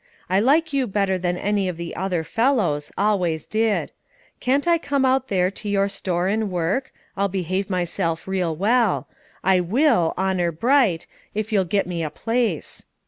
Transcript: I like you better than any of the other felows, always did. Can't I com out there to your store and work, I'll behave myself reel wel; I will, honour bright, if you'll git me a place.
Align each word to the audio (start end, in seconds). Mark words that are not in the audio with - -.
I 0.31 0.39
like 0.39 0.73
you 0.73 0.87
better 0.87 1.19
than 1.19 1.37
any 1.37 1.69
of 1.69 1.77
the 1.77 1.95
other 1.95 2.23
felows, 2.23 2.91
always 2.97 3.45
did. 3.45 3.91
Can't 4.39 4.67
I 4.67 4.79
com 4.79 5.05
out 5.05 5.27
there 5.27 5.51
to 5.51 5.69
your 5.69 5.87
store 5.87 6.27
and 6.27 6.49
work, 6.49 6.91
I'll 7.15 7.27
behave 7.27 7.69
myself 7.69 8.27
reel 8.27 8.55
wel; 8.55 9.07
I 9.43 9.59
will, 9.59 10.15
honour 10.17 10.51
bright, 10.51 11.05
if 11.35 11.53
you'll 11.53 11.65
git 11.65 11.85
me 11.85 12.01
a 12.03 12.09
place. 12.09 12.87